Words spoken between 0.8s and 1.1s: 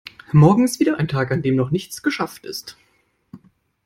ein